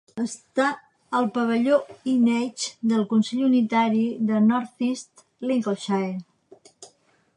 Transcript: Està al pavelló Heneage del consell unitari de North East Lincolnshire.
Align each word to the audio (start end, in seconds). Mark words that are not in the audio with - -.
Està 0.21 0.63
al 1.17 1.27
pavelló 1.35 1.77
Heneage 1.91 2.71
del 2.93 3.05
consell 3.11 3.43
unitari 3.49 4.03
de 4.31 4.41
North 4.47 4.85
East 4.89 5.25
Lincolnshire. 5.51 6.89